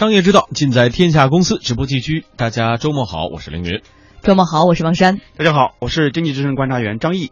[0.00, 2.24] 商业之道尽在天下公司直播地区。
[2.34, 3.82] 大家周末好，我是凌云。
[4.22, 5.20] 周末好，我是王珊。
[5.36, 7.30] 大家好，我是经济之声观察员张毅。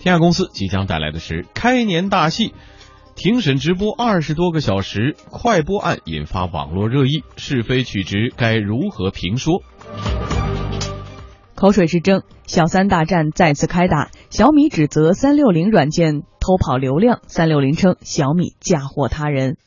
[0.00, 2.54] 天下公司即将带来的是开年大戏，
[3.14, 9.62] 庭审直播二十多个小时，快播案引发网络热议，是非曲直该如何评说？
[11.54, 14.08] 口水之争，小三大战再次开打。
[14.30, 19.58] 小米指责三六零软件偷跑流量，三六零称小米嫁祸他人。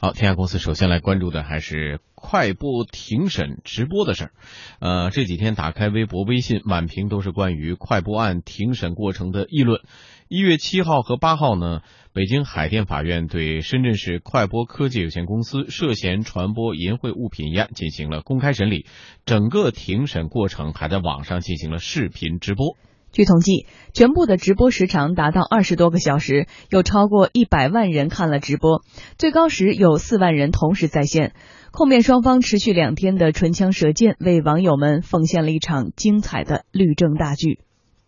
[0.00, 4.30] 好，天下公司首先来关注的还是快播庭审直播的事儿。
[4.78, 9.80] 呃，这几天打开微博、微信，满屏都是关于快播案庭审过程的议论。
[10.28, 11.80] 一月七号和八号呢，
[12.12, 18.86] 北京海淀法院对深圳市快播科技有限公司涉嫌传播淫秽物品一案进行了公开审理，
[19.26, 22.76] 整个庭审过程还在网上进行了视频直播。
[23.10, 28.82] 据统计，全部的直播时长达到二十多个小时，有超过一百万人看了直播，
[29.16, 31.32] 最高时有四万人同时在线。
[31.70, 37.60] 控辩双方持续两天的唇枪舌剑，为网友们奉献了一场精彩的律政大剧。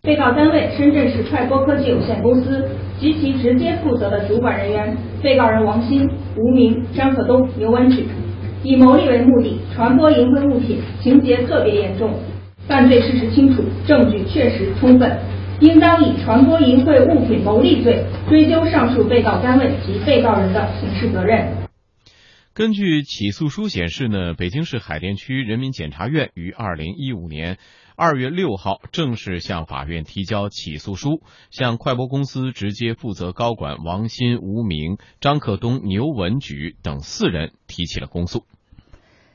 [0.02, 8.06] 被告单位深圳市快播科技有限公司及其直接负责的主管人员，被告人王鑫、吴明、张可东、牛文举，
[8.62, 12.14] 以牟利为目的传播淫秽物品，情节特别严重。
[12.70, 15.18] 犯罪事实清楚，证据确实充分，
[15.60, 21.66] 应当以传播淫秽物品牟利罪追究上述被告单位及被告人的刑事责任。
[22.54, 27.58] 根据起诉书显示呢，北京市海淀区人民检察院于二零一五年
[27.96, 38.44] 二月六号正式向法院提交起诉书，向快播公司直接负责高管王鑫、吴明、张克东、牛文举等四人提起了公诉。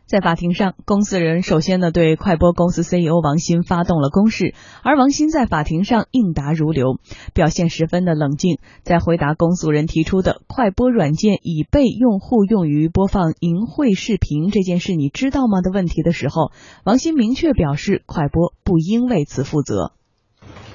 [0.05, 4.53] 在法庭上，公司人首先呢对快播公司 CEO 王鑫发动了攻势，
[4.83, 6.99] 而王鑫在法庭上应答如流，
[7.33, 8.59] 表现十分的冷静。
[8.83, 16.51] 在回答公诉人提出的快播软件已被用户用于播放淫秽视频这件事你知道吗的问题的时候，
[16.83, 19.93] 王鑫明确表示，快播不应为此负责。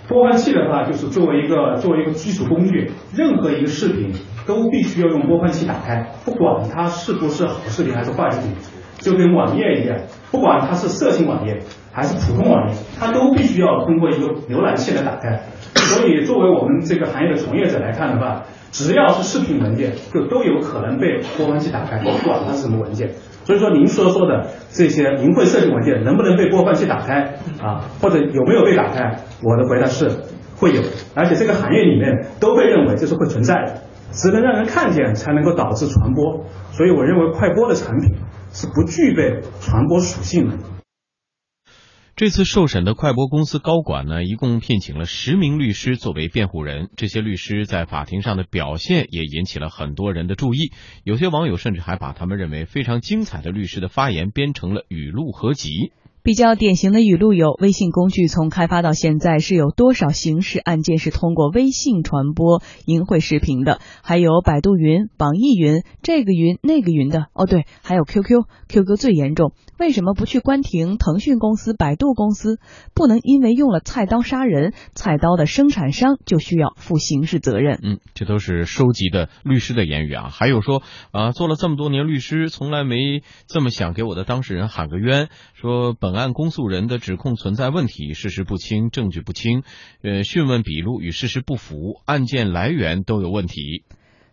[0.09, 4.13] 播放器的话，就是作为一个作为一个基础工具，任何一个视频
[4.45, 8.51] 都必须要用播放器打开，不管它是不是好视频还是坏视频。
[9.01, 9.99] 就跟网页一样，
[10.31, 11.59] 不管它是色情网页
[11.93, 15.41] 还是普通网页，它都必须要通过一个浏览器来打开。
[15.75, 23.11] 所以，作为我们这个行业的从业者来看的话，只要是视频文件，就都有可能被播放器打开，不管它是什么文件。
[23.45, 27.83] 所以说，您所说的这些淫秽色情文件能不能被播放器打开啊？
[28.01, 29.17] 或者有没有被打开？
[29.43, 30.09] 我的回答是
[30.57, 30.83] 会有，
[31.15, 33.75] 而且这个行业里面都被认为这是会存在的，
[34.13, 36.45] 只能让人看见才能够导致传播。
[36.71, 38.15] 所以，我认为快播的产品。
[38.53, 40.59] 是不具备传播属性的。
[42.17, 46.91] 这次受审的快播公司高管呢，一共聘请了十名律师作为辩护人。
[46.97, 50.71] 这些律师在法庭上的表现也引起了很多人的注意。
[51.03, 55.93] 有些网友甚至还把他们认为非常精彩的律师的发言编成了语录合集。
[56.23, 63.81] 比较典型的语录有：微信工具从开发到现在，是有多少刑事案件是通过微信传播淫秽视频的？
[64.03, 67.29] 还有百度云、网易云，这个云那个云的。
[67.33, 69.53] 哦，对，还有 QQ，QQ 最严重。
[69.79, 72.59] 为什么不去关停腾讯公司、百度公司？
[72.95, 77.81] 不能因为用了菜刀杀人，菜刀的生产商就需要负刑事责任。
[77.83, 80.29] 嗯，这都是收集的律师的言语啊。
[80.29, 80.83] 还有说
[81.13, 86.10] 啊，做了这么多年律师，从来没这么想给我的当事人喊个冤，说本。
[86.11, 89.63] 本案公诉人的指控存在问题，事实不清，证据不清，
[90.03, 93.85] 呃，讯问笔录与事实不符，案件来源都有问题。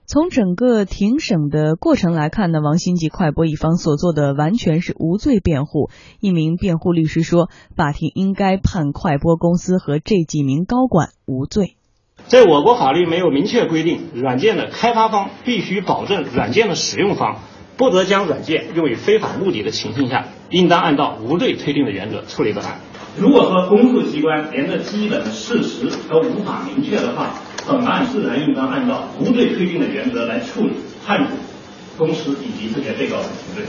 [0.08, 5.92] 从整个庭审的过程来看呢，王新吉快播一方所做的完全是无罪辩护。
[6.20, 11.76] 一名辩护律师说，法庭应该判快播公司和这几名高管无罪。
[12.26, 17.38] 在我国法律没有明确规定，软件的开发方必须保证软件的使用方。
[17.78, 22.80] 不得将软件用于非法目的的情形下，应当按照无罪推定的原则处理本案。
[23.18, 27.34] 如果说公诉机关连这基本事实都无法明确的话，
[27.68, 30.74] 本案自然应当按照无罪推定的原则来处理，
[31.06, 31.36] 判处
[31.98, 33.66] 公司以及这些被告人无罪。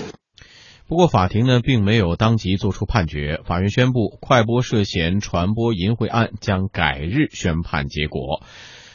[0.87, 8.43] 不过，法庭呢并没有当即作出判决，法院宣布快播涉嫌传播淫秽案将改日宣判结果。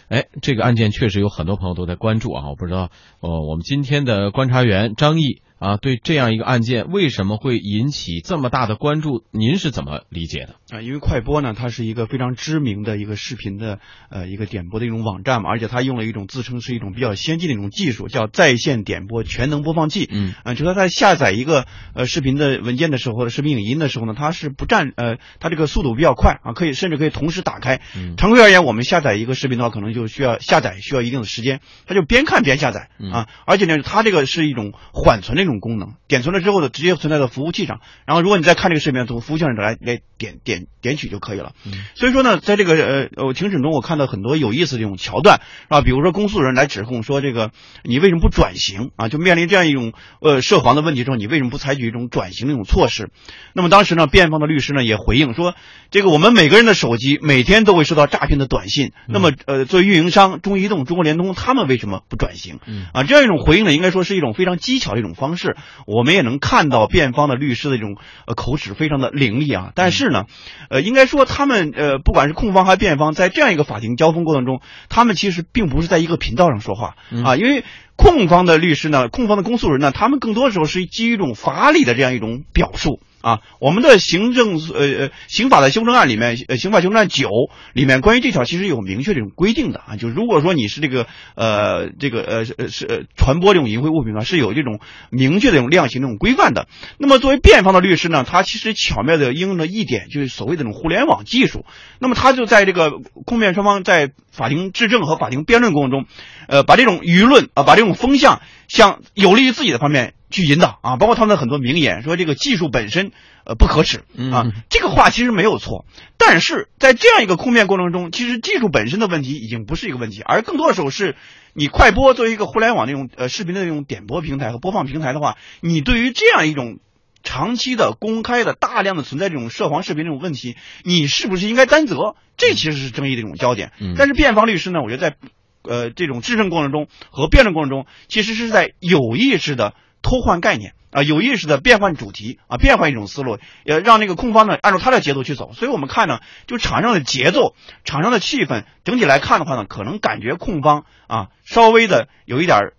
[0.10, 2.50] 哎，这个案件确实有很多朋友都在关注啊！
[2.50, 10.56] 我不知道，呃，我们今天的观察员张毅啊，对这样一个案件为什么会引起这么大的关注，您是怎么理解的？
[10.74, 13.78] 啊，因为快播呢，它是一个非常知名的一个视频的
[14.10, 20.10] 呃一个点播的一种网站嘛，而且它用了一种自称是一种比较先进的一种技术，叫在线点播全能播放器。
[20.12, 27.80] 嗯，啊，就说在下载一个呃视频的文件的时候或者视频影音的时候呢，它是不占呃它这个速度比较快啊，可以甚至可以同时打开。
[27.96, 41.54] 嗯常规而言，我们下载一个视频的话，可能就需要下载需要一定的时间，它就边看边下载嗯啊，而且呢，它这个是一种缓存的一种功能，点存了之后呢，直接存在到服务器上，然后如果你再看这个视频，从服务器上来来点点点取就可以了。
[41.66, 47.52] 嗯所以说呢，在这个呃呃庭审中，我看到很多有意思的这种桥段啊，比如说公诉人来指控说这个
[47.84, 49.10] 你为什么不转型啊？
[49.10, 53.10] 就面临这样一种呃涉黄的问题之后，你为什么不采取一种转型的一种措施？
[53.54, 55.56] 那么当时呢，辩方的律师呢也回应说，
[55.92, 62.60] 这个我们每个人的手机每天都会收到诈骗的短信，那么呃作为运营商，中移动、中国联通他们为什么不转型？
[62.66, 65.56] 嗯啊，这样一种回应呢，应该说是一种非常技巧的一种方式。
[65.86, 67.96] 我们也能看到辩方的律师的这种
[68.28, 69.72] 呃口齿非常的伶俐啊。
[69.76, 70.26] 但是呢，
[70.70, 77.64] 呃，应该说他们呃，不管是控方还是辩方，在这样一个法庭交锋过程中，他们其实并不是在一个频道上说话嗯啊，因为。
[77.96, 83.40] 控方的律师呢，控方的公诉人呢，他们更多的时候是基于一种法理的这样一种表述啊。
[83.60, 87.30] 我们的行政呃呃刑法的修正案里面，呃刑法修正案九
[87.74, 94.80] 里面关于这条其实有明确这种规定的啊，就如果说你是这个呃这个呃呃是呃传播这种淫秽物品啊，是有这种
[95.10, 96.68] 明确的这种量刑这种规范的。
[97.00, 101.66] 那么作为辩方的律师呢，他其实巧妙的应用了一点，就是所谓的这种互联网技术。
[102.00, 102.92] 那么他就在这个
[103.26, 106.06] 控辩双方在法庭质证和法庭辩论过程中，
[106.48, 113.12] 呃，把这种舆论啊，把这种风向向有利于自己的方面去引导啊，包括他们的很多名言，说这个技术本身
[113.46, 114.04] 呃不可耻啊
[114.46, 115.86] 嗯，这个话其实没有错，
[116.18, 121.16] 但是在这样一个控辩过程中，其实技术本身的问题已经不是一个问题，而更多的时候是
[121.54, 126.80] 你快播作为一个互联网那种呃视频的那种点播平台和播放平台的话，你对于这样一种
[127.22, 132.16] 长期的、公开的、大量的存在这种涉黄视频这种问题，你是不是应该担责？
[132.36, 133.72] 这其实是争议的一种焦点。
[133.80, 135.16] 嗯但是辩方律师呢，我觉得在
[135.62, 145.52] 呃这种质证过程中和辩论过程中，其实是在有意识的偷换概念啊、有意识的变换主题啊、变换一种思路，呃让那个控方呢按照他的节奏去走。
[145.54, 152.74] 所以我们看呢，就场上的节奏、场上的气氛，整体来看的话呢，可能感觉控方啊稍微的有一点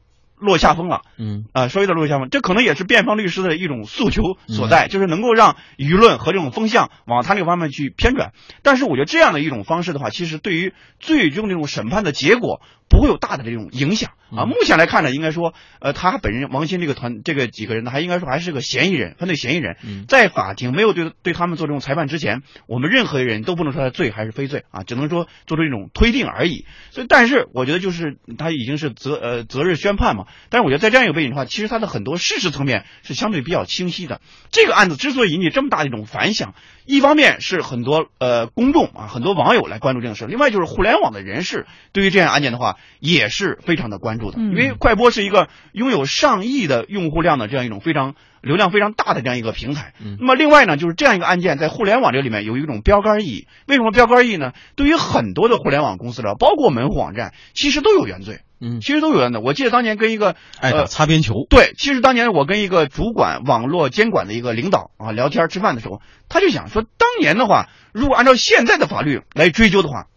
[0.44, 1.02] 落下风了。
[1.18, 8.32] 嗯啊，稍微的落下风，这可能也是辩方律师的一种诉求所在，就是能够让舆论和这种风向往他那个方面去偏转。
[8.62, 14.44] 但是我觉得这样的一种方式的话，其实对于最终这种审判的结果不会有大的这种影响啊。
[14.44, 19.76] 嗯目前来看呢，应该说，呃，他本人王鑫这个团这个几个人呢，还应该说还是个嫌疑人，犯罪嫌疑人。
[19.82, 26.66] 嗯在法庭没有对对他们做这种裁判之前，我们任何人都不能说他罪还是非罪啊，只能说做出一种推定而已。
[26.90, 30.26] 所以，但是我觉得就是他已经是择呃择日宣判嘛。
[30.50, 34.20] 但是我觉得在这样一个背景的话，其实他的很多事实层面是相对比较清晰的。
[34.50, 36.54] 这个案子之所以引起这么大的一种反响，
[36.86, 48.14] 一方面是很多呃公众啊很多网友来关注这个事，另外就是互联网的人士对于这样案件的话也是非常的关注的，嗯因为快播是一个拥有上亿的用户量的这样一种非常。
[48.44, 53.46] 流量非常大的这样一个平台，嗯那么另外呢，就是这样一个案件在互联网这里面有一种标杆意义。
[53.66, 54.52] 为什么标杆意义呢？
[54.76, 59.40] 对于很多的互联网公司了，包括门户网站，其实都有原罪，嗯，其实都有原罪。
[59.42, 70.08] 我记得当年跟一个爱打呃擦边球，对，其实当年我跟一个主管网络监管的一个领导啊聊天吃饭的时候，他就想说，说当年的话，如果按照现在的法律来追究的话，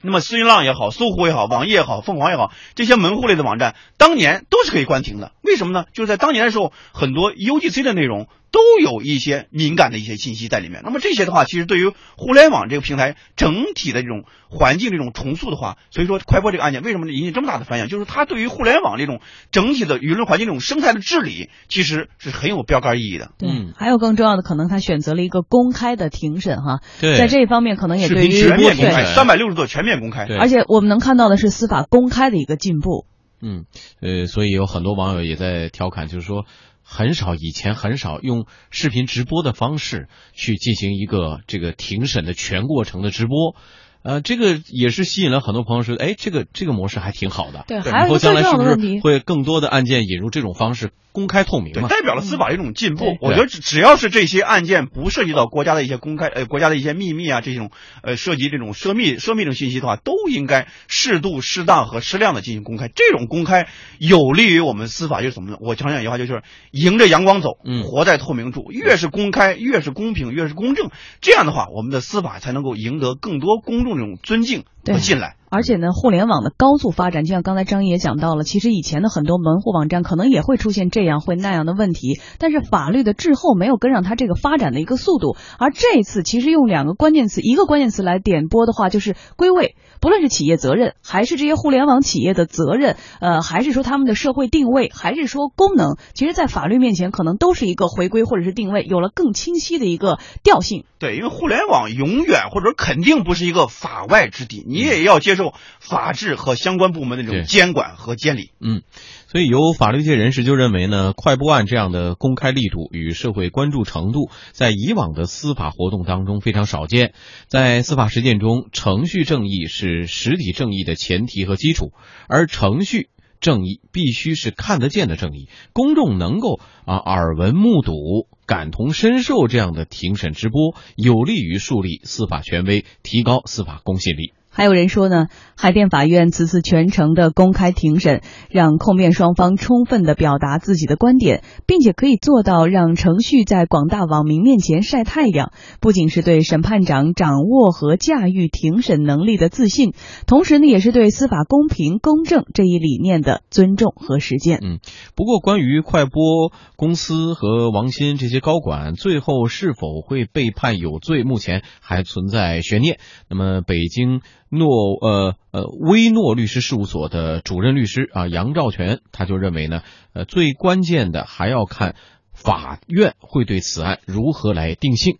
[0.00, 5.32] 那么新浪也好，搜狐也好，网易也好，凤凰也好，这些门户类的网站，当年都是可以关停的。
[5.42, 5.84] 为什么呢？
[5.92, 10.82] 就是在当年的时候，很多 UGC 的内容都有一些敏感的一些信息在里面。
[10.84, 17.88] 那么这些的话，其实对于互联网这个平台整体的这种环境这种重塑的话，所以说快播这个案件为什么引起这么大的反响？
[17.88, 19.20] 就是它对于互联网这种
[19.50, 23.32] 整体的舆论环境这种生态的治理，其实是很有标杆意义的。
[23.38, 30.26] 对，嗯还有更重要的，可能他选择了一个公开的庭审哈，对，在这一方面可能也视对于频全面公对开，三百六十度全面公开。
[30.38, 33.06] 而且我们能看到的是司法公开的一个进步。
[33.44, 33.64] 嗯，
[34.00, 36.44] 呃，所以有很多网友也在调侃，就是说，
[36.92, 43.56] 很少以前很少用视频直播的方式去进行一个这个庭审的全过程的直播。
[44.02, 47.64] 呃，这个也是吸引了很多朋友说，哎，这个这个模式还挺好的。
[47.68, 51.88] 对，以还有一个最后将来是不是会更多的案件引入这种方式，公开透明，嘛？
[51.88, 53.18] 代表了司法一种进步对。
[53.20, 57.70] 我觉得只只要是这些案件不涉及到国家的一些公开呃国家的一些秘密啊这种
[58.02, 62.88] 呃涉及这种涉密涉密这种信息的话，都应该适度、适当和适量的进行公开。
[62.88, 63.68] 这种公开
[63.98, 65.58] 有利于我们司法，就是怎么呢？
[65.60, 66.42] 我常讲一句话，就是
[66.72, 68.72] 迎着阳光走，嗯活在透明处。
[68.72, 70.90] 越是公开，越是公平，越是公正。
[71.20, 75.36] 这样的话，我们的司法才能够赢得更多公众这种尊敬对进来。
[75.48, 85.36] 而且呢，互联网的高速发展，就像刚才张毅也讲到了，其实以前的很多门户网站可能也会出现这样会那样的问题，但是法律的滞后没有跟上它这个发展的一个速度。
[85.58, 100.86] 而这一次，其实用两个关键词，一个关键词来点拨的话，就是归位，不论是企业责任，还是这些互联网企业的责任，呃，还是说他们的社会定位，还是说功能，其实，在法律面前，可能都是一个回归或者是定位，有了更清晰的一个调性。
[100.98, 108.50] 对，因为互联网永远或者肯定不是一个法外之地，你也要接受法治和相关部门的这种监管和监理。
[108.60, 108.82] 嗯，
[109.28, 117.14] 所以有法律界人士就认为呢，快播案这样的公开力度与社会关注程度，在以往的司法活动当中非常少见。
[117.46, 121.92] 在司法实践中，程序正义是实体正义的前提和基础，
[122.28, 123.08] 而程序。
[123.40, 134.32] 正义必须是看得见的正义，公众能够啊耳闻目睹、感同身受这样的庭审直播，有利于树立司法权威，提高司法公信力。
[134.54, 145.52] 还有人说呢，海淀法院此次全程的公开庭审，让控辩双方充分的表达自己的观点，并且可以做到让程序在广大网民面前晒太阳。
[145.80, 149.94] 不仅是对审判长掌握和驾驭庭审能力的自信，
[150.26, 154.58] 同时呢，也是对司法公平公正这一理念的尊重和实践。
[154.62, 154.80] 嗯，
[155.16, 162.98] 不过关于快播公司和王鑫这些高管最后是否会被判有罪，目前还存在悬念。
[163.30, 164.20] 那么，北京。
[164.52, 164.68] 诺
[165.00, 169.80] 呃呃威诺律师事务所的主任律师啊杨兆全他就认为呢，
[170.14, 171.96] 呃最关键的还要看
[172.32, 175.16] 法院会对此案如何来定性。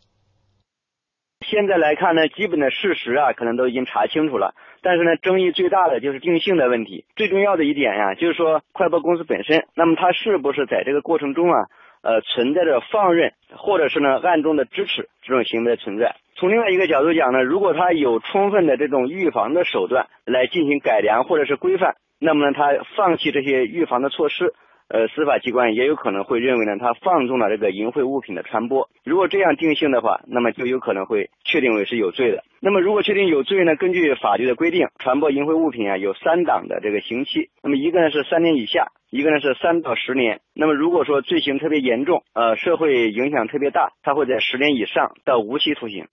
[1.49, 7.05] 现在来看呢，基本的事实啊可能都已经查清楚了，但是呢争议最大的就是定性的问题。
[7.17, 11.67] 最重要的一点呀，就是说快播公司本身，那么它是不是在这个过程中啊
[12.03, 16.17] 呃存在着放任或者是呢暗中的支持这种行为的存在？
[16.35, 24.55] 从另外一个角度讲呢，如果他有充分的这种预防的手段来进行改良或者是规范，那么呢，他放弃这些预防的措施，
[24.93, 28.91] 呃，司法机关也有可能会认为呢，他放纵了这个淫秽物品的传播。
[29.05, 32.45] 如果这样定性的话，那么就有可能会确定为是有罪的。
[32.61, 40.41] 那么如果确定有罪呢，根据法律的规定，传播淫秽物品啊有三档的这个刑期，那么一个呢是三年以下，一个呢是三到十年。
[40.55, 46.09] 那么如果说罪行特别严重，呃，社会影响特别大，他会在十年以上到无期徒刑。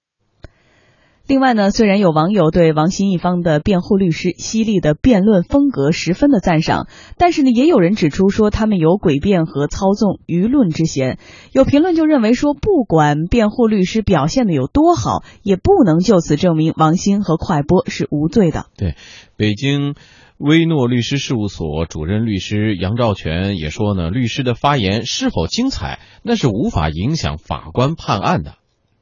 [1.29, 6.87] 另外呢，虽然有网友对王鑫一方的辩护律师犀利的辩论风格十分的赞赏，
[7.19, 11.19] 但是呢，也有人指出说他们有诡辩和操纵舆论之嫌。
[11.51, 18.65] 有评论就认为说，不管辩护律师表现的有多好，也不能就此证明王鑫和快播是无罪的。
[18.75, 18.95] 对，
[19.37, 19.93] 北京
[20.39, 28.55] 威诺律师事务所主任律师杨兆全也说呢，律师的发言是否精彩，那是无法影响法官判案的。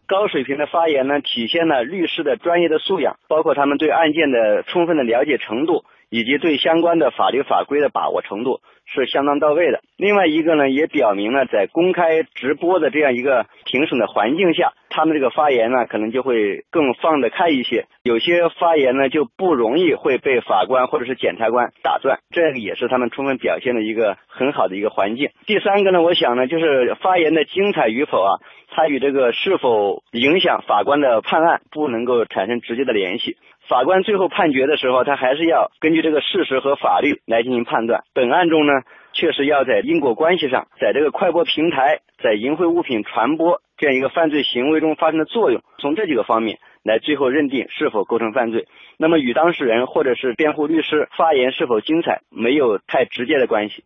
[0.07, 9.81] 高水平的发言呢，体现了律师的专业的素养，包括他们对案件的充分的了解程度，以及对相关的法律法规的把握程度是相当到位的。
[9.97, 17.85] 另外一个呢，也表明了在公开直播的这样一个庭审的环境下，他们这个发言呢，可能就会更放得开一些。
[18.03, 25.31] 有些发言呢，就不容易会被法官或者是检察官打断，这个也是他们充分表现的一个很好的一个环境。
[25.45, 28.39] 第三个呢，我想呢，就是发言的精彩与否啊。
[28.69, 33.37] 它与这个是否影响法官的判案不能够产生直接的联系。
[33.67, 38.03] 法官最后判决的时候，他还是要根据这个事实和法律来进行判断。
[38.13, 38.71] 本案中呢，
[39.11, 48.67] 确实要在因果关系上，在这个快播平台在淫秽物品传播这样一个犯罪行为中发生的作用，从这几个方面来最后认定是否构成犯罪。
[48.97, 53.83] 那么与当事人或者是辩护律师发言是否精彩没有太直接的关系。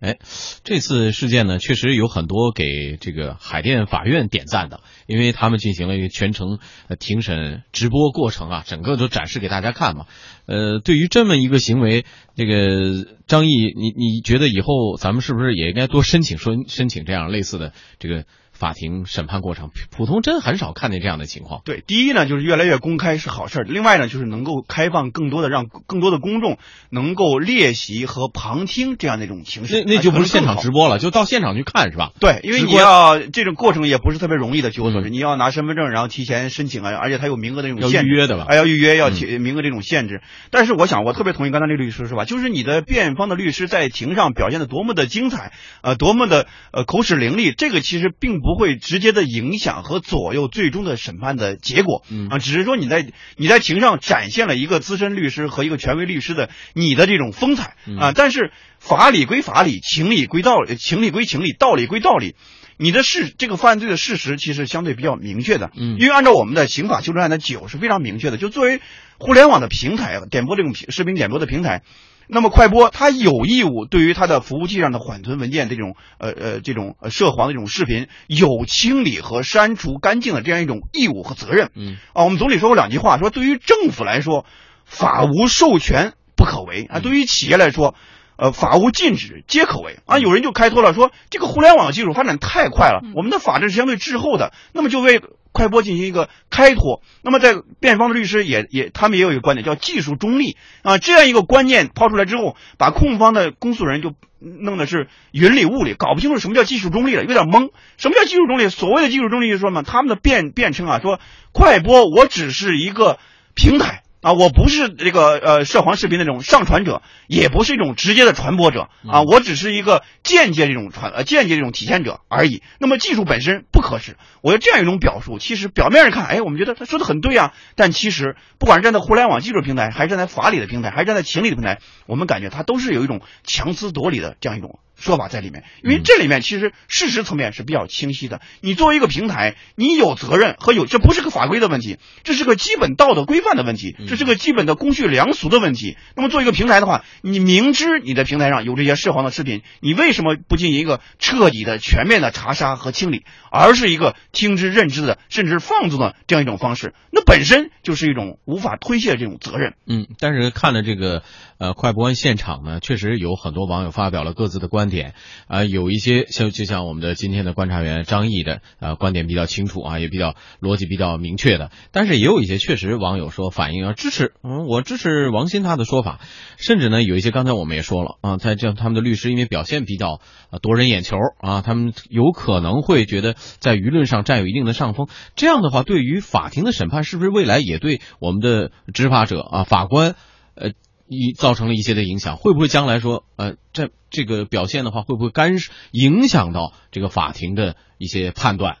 [0.00, 0.18] 哎，
[0.64, 6.58] 这次事件呢，确实有很多给这个海淀法院点赞的，因为他们进行了一个全程
[6.98, 10.06] 庭审直播过程啊，整个都展示给大家看嘛。
[10.46, 12.04] 呃，对于这么一个行为，
[12.36, 18.24] 这个张毅，你你觉得以后咱们是不是也应该多申请说申请这样类似的这个？
[18.58, 21.62] 法庭审判过程，普通真很少看见这样的情况。
[21.64, 26.58] 对，第一呢，就是越来越公开是好事儿；另外呢，就是能够开放更多的，让更多的公众
[26.90, 29.84] 能够列席和旁听这样的一种形式。
[29.86, 32.10] 那那就不是现场直播了，就到现场去看是吧？
[32.18, 34.70] 对，因为你要这种过程也不是特别容易的。
[34.70, 38.08] 据我所知，你要拿身份证，然后提前申请啊，而且它有名额的这种限制。
[38.08, 38.46] 要预约的吧？
[38.48, 40.20] 哎要预约，要提名额这种限制。
[40.50, 42.24] 但是我想，我特别同意刚才那律师是吧？
[42.24, 48.47] 就是你的辩方的律师在庭上表现的多么的精彩，呃，多么的呃口齿伶俐，这个其实并不。
[48.48, 52.02] 不会直接的影响和左右最终的审判的结果。
[52.08, 62.36] 嗯啊，只是说你在你在庭上展现了一个资深律师和一个权威律师的你的这种风采啊，但是法理归法理，情理归道理，情理归情理，道理归道理。
[62.78, 68.80] 你的事这个犯罪的事实其实相对比较明确的，嗯因为按照我们的刑法修正案的九是非常明确的，就作为
[69.18, 71.82] 互联网的平台点播这种视频点播的平台，
[72.28, 81.70] 那么快播它有义务对于它的服务器上的缓存文件这种呃呃这种呃涉黄的这种视频有清理和删除干净的这样一种义务和责任。
[81.74, 84.44] 嗯啊，我们总理说过两句话，说对于政府来说，
[84.84, 87.94] 法无授权不可为啊；对于企业来说，
[88.36, 90.18] 呃，法无禁止皆可为啊。
[90.18, 95.20] 有人就开脱了，说这个互联网技术发展太快了，我们的法制是相对滞后的，那么就为
[95.52, 97.02] 快播进行一个开脱。
[97.22, 107.70] 那么在辩方的律师也也他们也有一个观点叫技术中立啊，这样一个观念抛出来之后，把控方的公诉人就弄的是云里雾里，搞不清楚什么叫技术中立了，有点懵。
[107.96, 108.68] 什么叫技术中立？
[108.68, 111.20] 所谓的技术中立就是说嘛，他们的辩辩称啊，说
[111.52, 113.18] 快播我只是一个
[113.54, 114.02] 平台。
[114.20, 122.62] 啊，我不是这个呃涉黄视频的这种上传者，也不是一种直接的传播者啊，我只是一个间接这种传呃间接这种体现者而已。
[122.80, 138.40] 那么技术本身不可视，我觉得这样一种表述，其实表面上看，哎，我们觉得他说的很对啊，但其实不管是站在互联网技术平台，还是站在法理的平台，还是站在情理的平台，我们感觉它都是有一种强词夺理的这样一种说法在里面，因为这里面其实事实层面是比较清晰的。
[138.60, 145.96] 你作为一个平台，你有责任和有，这不是个法规的问题，这是个基本道德规范的问题，这是个基本的公序良俗的问题。
[146.16, 156.92] 那么作为一个平台的话，你明知你的平台上有这些涉黄的视频，你为什么不进行一个彻底的、全面的查杀和清理，而是一个听之任之的，甚至放纵的这样一种方式？
[157.12, 159.74] 那本身就是一种无法推卸的这种责任。
[159.86, 161.22] 嗯，但是看了这个
[161.58, 165.14] 呃快播案现场呢，确实有很多网友发表了各自的观点
[165.46, 176.20] 啊、有一些像就像我们的今天的观察员张毅的呃观点比较清楚啊，也比较逻辑比较明确的，但是也有一些确实网友说反映啊支持，嗯，我支持王鑫他的说法，
[176.56, 190.14] 甚至呢有一些刚才我们也说了啊，在这他们的律师因为表现比较呃夺人眼球啊，他们有可能会觉得在舆论上占有一定的上风，这样的话对于法庭的审判是不是未来也对我们的执法者啊法官
[190.54, 190.72] 呃
[191.08, 198.78] 一造成了一些的影响，会不会将来说呃这这个表现的话会不会干涉影响到这个法庭的一些判断？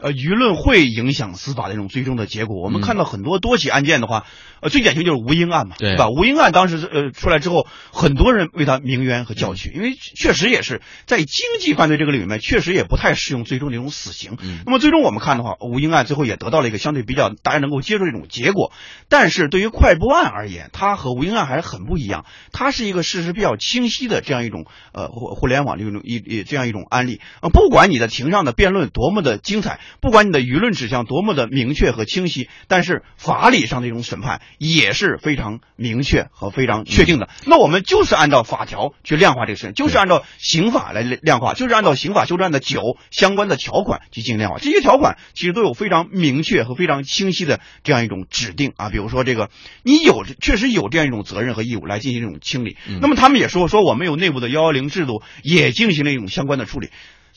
[0.00, 2.62] 呃，舆论会影响司法的一种最终的结果。
[2.62, 4.26] 我们嗯看到很多多起案件的话，
[4.60, 6.08] 呃，最典型就是吴英案嘛，对吧？
[6.08, 11.26] 吴英案当时呃出来之后，很多人为他鸣冤和叫屈，因为确实也是在经
[11.60, 14.36] 济犯罪这个里面，确实也不太适用最终的一种死刑。
[14.40, 18.72] 嗯那么最终我们看的话，吴英案最后也得到了一个相对比较大家能够接受的一种结果。
[19.08, 27.20] 但是对于快播案而言，它和吴英案还是很不一样，它是一个事实比较清晰的这样一种呃互互联网这种一一这样一种案例。
[27.42, 37.28] 呃，不管你的庭上的辩论多么的精彩，不管你的舆论指向多么的明确和清晰，但是法理上的一种审判也是非常明确和非常确定的。
[37.46, 44.58] 那我们就是按照法条去量化这个事情，就是按照刑法来量化，就是按照刑法修正案的九相关的条款去进行量化。
[44.58, 49.50] 这些条款其实都有非常明确和非常清晰的这样一种指定啊，比如说这个
[49.82, 52.76] 你有确实有这样一种责任和义务来进行这种清理。
[53.00, 56.90] 那么他们也说说我们有内部的幺幺零制度，也进行了一种相关的处理。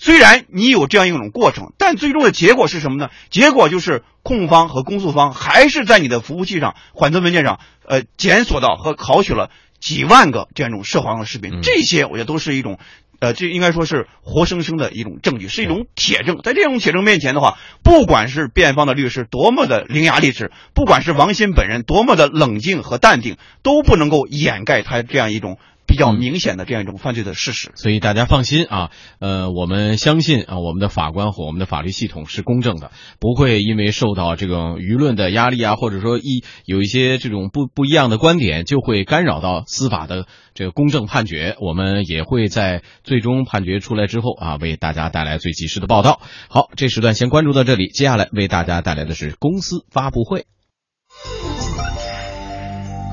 [0.04, 3.12] 虽然你有这样一种过程，但最终的结果是什么呢？
[3.30, 11.52] 结果就是控方和公诉方还是在你的服务器上、缓存文件上，呃，检索到和考取了几万个这样一种涉黄的视频。
[11.54, 12.80] 嗯这些我觉得都是一种，
[13.20, 16.40] 呃，这应该说是活生生的一种证据，是一种铁证。
[16.44, 25.60] 在这种铁证面前的话，不管是辩方的律师多么的伶牙俐齿，不管是王鑫本人多么的冷静和淡定，都不能够掩盖他这样一种
[25.92, 27.72] 比较嗯明显的这样一种犯罪的事实。
[27.76, 41.58] 所以大家放心啊，呃，我们相信啊，我们的法官和我们的法律系统是公正的，不会因为受到这种舆论的压力啊，或者说一有一些这种不不一样的观点，就会干扰到司法的这个公正判决。
[41.60, 46.22] 我们也会在最终判决出来之后啊，为大家带来最及时的报道。
[46.50, 50.46] 好，这时段先关注到这里，接下来为大家带来的是公司发布会。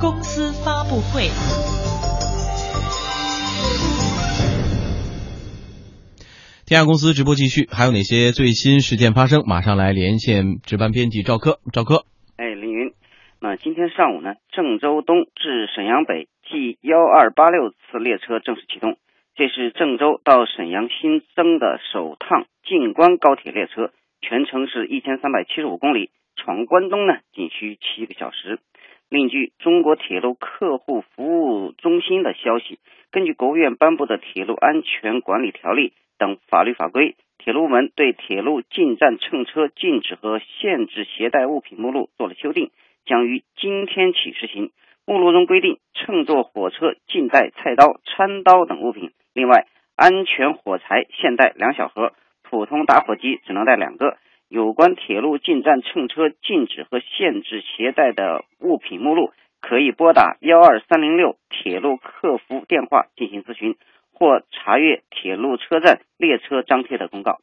[0.01, 1.29] 公司发布会。
[6.69, 9.41] 天下公司直播继续，还有哪些最新事件发生？
[9.49, 12.05] 马上来连线值班编辑赵科，赵科。
[12.37, 12.93] 哎，凌云，
[13.41, 18.99] 那今天上午呢，郑州东至沈阳北 G 幺二八六次列车正式启动，
[19.35, 28.61] 这是郑州到沈阳新增的首趟进关高铁列车，全程是一千三百七十五公里，闯关东呢仅需七个小时。
[29.09, 32.79] 另据中国铁路客户服务中心的消息，
[33.11, 42.71] 根据国务院颁布的《铁路安全管理条例》等法律法规，铁路部门对铁路进站乘车禁止和限制携带物品目录做了修订，
[43.07, 44.73] 将于今天起实行。
[45.07, 49.13] 目录中规定，乘坐火车禁带菜刀、餐刀等物品。
[49.33, 49.67] 另外，
[49.97, 54.19] 安全火柴限带两小盒，普通打火机只能带两个。
[54.51, 63.77] 有关铁路进站乘车禁止和限制携带的物品目录，可以拨打幺二三零六铁路客服电话进行咨询。
[64.21, 67.39] 或查阅铁路车站列车张贴的公告。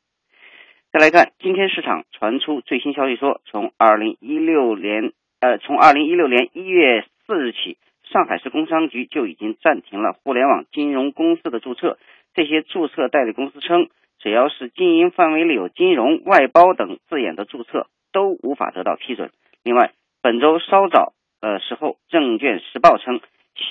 [0.92, 11.98] 再来看，今天市场传出最新消息说，从二零一六年呃，从二零一六年一月四日起，上海市工商局就已经暂停了互联网金融公司的注册。
[12.34, 13.88] 这些注册代理公司称，
[14.20, 19.32] 只要是经营范围里有金融、外包等字眼的注册，都无法得到批准。
[19.64, 21.14] 另外，本周稍早
[21.54, 23.22] 的时候，证券时报称。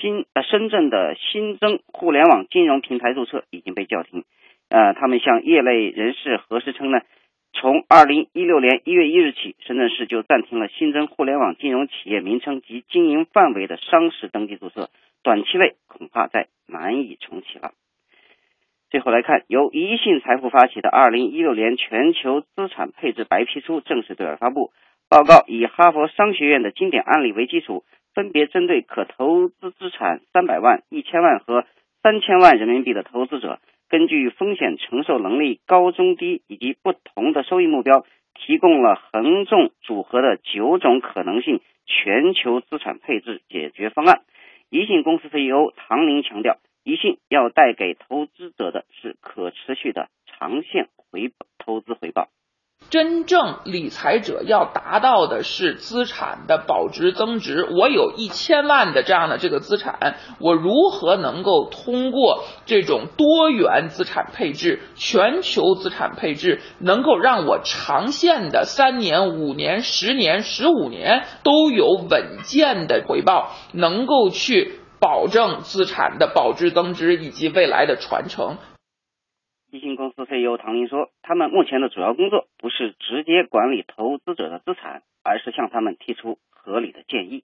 [0.01, 4.25] 新呃，深圳的新增互联网金融平台注册已经被叫停。
[4.71, 7.01] 呃，他们向业内人士核实称呢，
[7.53, 14.89] 从二零一六年一月一日起，深圳市就暂停了新增互联网金融企业名称及经营范围的商事登记注册，
[15.23, 17.73] 短期内恐怕再难以重启了。
[18.89, 24.73] 最后来看，由宜信财富发起的二零一六年全球资产配置白皮书正式对外发布。
[25.09, 27.85] 报告以哈佛商学院的经典案例为基础。
[28.14, 31.67] 分别针对可投资资产三百万、一千万和
[32.01, 44.23] 三千万人民币的投资者，根据风险承受能力高中低以及不同的收益目标，提供了横纵组合的九种可能性全球资产配置解决方案。
[44.71, 52.29] 宜信公司 CEO 唐宁强调，宜信要带给投资者的是可持续的长线回报投资回报。
[52.90, 57.64] 真正理财者要达到的是资产的保值增值。
[57.64, 78.57] 我有一千万的这样的这个资产，我如何能够通过这种多元资产配置、全球资产配置，能够让我长线的三年、五年、十年、十五年都有稳健的回报，能够去保证资产的保值增值以及未来的传承。
[79.75, 87.43] 基金公司 CEO 唐林说：“他们目前的主要工作不是直接管理投资者的资产，而是向他们提出合理的建议。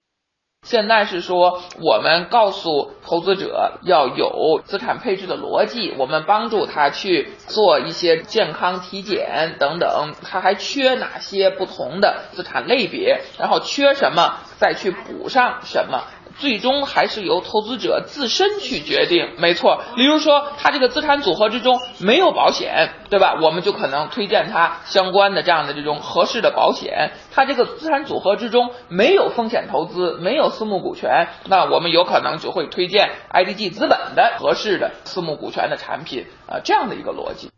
[0.61, 16.03] 现在是说，我们告诉投资者要有资产配置的逻辑，我们帮助他去做一些健康体检等等，他还缺哪些不同的资产类别，然后缺什么，再去补上什么。”
[16.41, 19.83] 最终还是由投资者自身去决定，没错。
[19.95, 23.37] 例如说，他这个资产组合之中没有保险，对吧？
[23.39, 27.11] 我们就可能推荐他相关的这样的这种合适的保险。
[27.31, 37.51] 他这个资产组合之中没有风险投资，没有私募股权，那我们有可能就会推荐 IDG 资本的合适的私募股权的产品啊，这样的一个逻辑。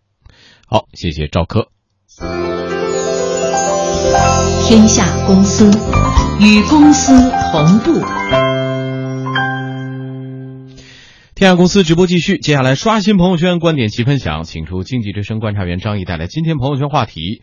[0.67, 1.69] 好，谢谢赵科。
[4.67, 5.65] 天下公司
[6.39, 7.11] 与公司
[7.51, 8.52] 同步。
[11.35, 17.41] 天下公司直播继续，接下来刷新朋友圈，观点齐分享，请出经济之声观察员张毅带来今天朋友圈话题：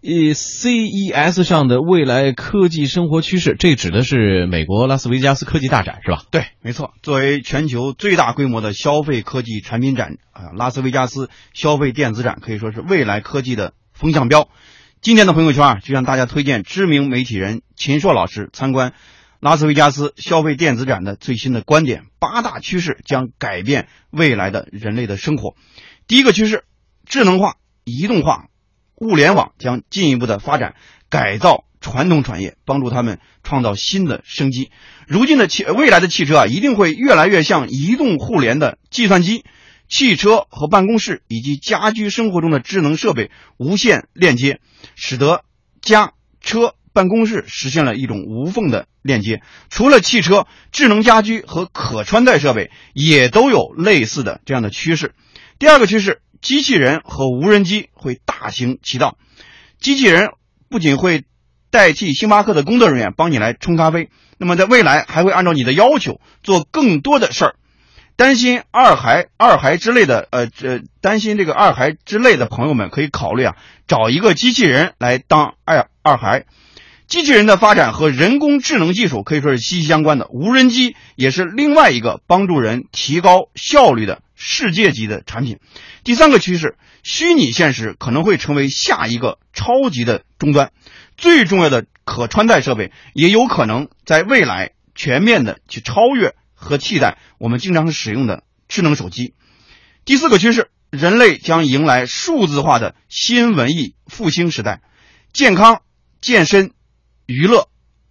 [0.00, 3.56] 以 CES 上的未来科技生活趋势。
[3.58, 6.22] 这指的是美国拉斯维加斯科技大展，是吧？
[6.30, 6.94] 对，没错。
[7.02, 14.48] 作为全球最大规模的消费科技产品展啊，拉斯维加斯消费电子展可以说是未来科技的风向标。
[15.00, 18.92] 今天的朋友圈啊，就向大家推荐知名媒体人秦朔老师参观。
[19.40, 25.56] 拉斯维加斯消费电子展的最新的观点：八大趋势将改变未来的人类的生活。
[26.06, 26.64] 第一个趋势，
[27.06, 28.48] 智能化、移动化、
[28.96, 30.74] 物联网将进一步的发展，
[31.08, 34.70] 改造传统产业，帮助他们创造新的生机。
[35.06, 39.46] 如今的汽未来的汽车啊，一定会越来越像移动互联的计算机、
[39.88, 44.60] 汽车和办公室以及家居生活中的智能设备无线链接，
[44.96, 45.44] 使得
[45.80, 46.74] 家车。
[46.92, 49.42] 办公室实现了一种无缝的链接。
[49.68, 55.14] 除了汽车，智能家居和可穿戴设备也都有类似的这样的趋势。
[55.58, 59.16] 第二个趋势，机器人和无人机会大行其道。
[59.78, 60.30] 机器人
[60.68, 61.24] 不仅会
[61.70, 67.54] 代替星巴克的工作人员帮你来冲咖啡，那么在未来还会按照你的要求做更多的事儿。
[68.16, 76.44] 担心二孩、二孩之类的，呃，这担心这个二孩之类的朋友们可以考虑啊，找一个机器人来当二二孩。
[77.10, 85.58] 机器人的发展和人工智能技术可以说是息息相关的，无人机也是另外一个帮助人提高效率的世界级的产品。
[86.04, 90.70] 第三个趋势，虚拟现实可能会成为下一个超级的终端，
[91.16, 99.34] 最重要的可穿戴设备也有可能在未来全面的去超越和替代我们经常使用的智能手机。
[100.04, 104.80] 第四个趋势，人类将迎来数字化的新文艺复兴时代，
[105.32, 105.82] 健康、
[106.20, 106.70] 健身、
[107.30, 107.68] 娱乐、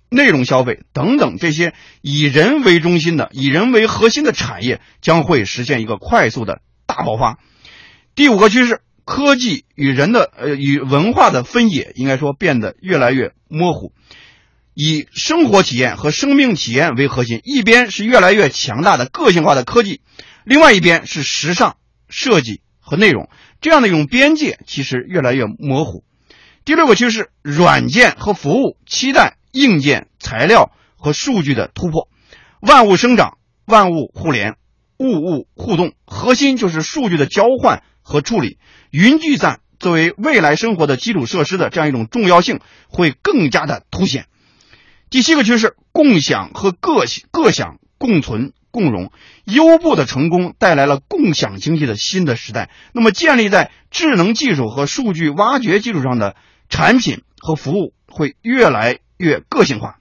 [0.09, 7.37] 内容消费等等这些以人为中心的、以人为核心的产业将会实现一个快速的大爆发。
[8.15, 13.91] 第五个趋势，科技与人的呃与文化的分野应该说变得越来越模糊。
[14.73, 19.99] 以生活体验和生命体验为核心，一边是越来越强大的个性化的科技，
[20.45, 21.75] 另外一边是时尚
[22.07, 23.29] 设计和内容，
[23.59, 26.05] 这样的一种边界其实越来越模糊。
[26.69, 32.07] 第六个趋势，软件和服务期待硬件、材料和数据的突破，
[32.61, 34.53] 万物生长，万物互联，
[34.99, 38.59] 物物互动，核心就是数据的交换和处理，
[38.91, 44.27] 云计算作为未来生活的基础设施的这样一种重要性会更加的凸显。
[45.09, 49.11] 第七个趋势，共享和各各享共存共荣，
[49.43, 52.69] 优步的成功带来了共享经济的新的时代。
[52.93, 56.35] 那么，建立在智能技术和数据挖掘基础上的
[56.69, 59.97] 产品和服务会越来越个性化。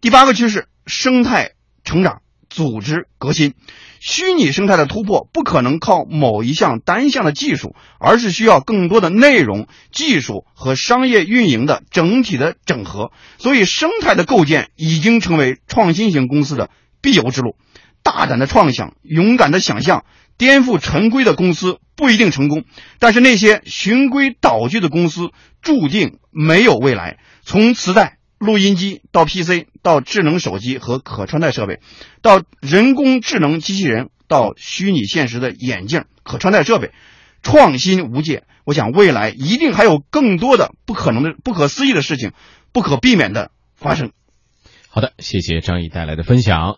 [0.00, 1.52] 第八个趋势，生态
[1.84, 3.54] 成长，组织革新。
[4.00, 13.10] 虚拟生态的突破不可能靠某一项单项的技术，而是需要更多的内容、技术和商业运营的整体的整合。
[13.38, 17.56] 所以，生态的构建已经成为创新型公司的必由之路。
[18.04, 20.04] 大胆的创想，勇敢的想象，
[20.38, 22.64] 颠覆陈规的公司不一定成功，
[22.98, 27.18] 但是那些循规蹈矩的公司注定没有未来。
[27.42, 28.14] 从磁带。
[28.38, 31.80] 录音机到 PC，到智能手机和可穿戴设备，
[32.22, 36.92] 到人工智能机器人，到虚拟现实的眼镜、可穿戴设备，
[37.42, 38.44] 创新无界。
[38.62, 42.30] 我想未来一定还有更多的不可能的、不可思议的事情，
[42.72, 44.12] 不可避免的发生。
[44.88, 46.76] 好的，谢谢张毅带来的分享。